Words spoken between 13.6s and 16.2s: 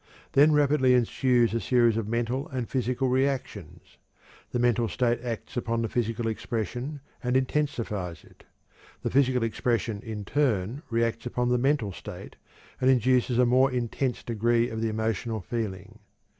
intense degree of the emotional feeling.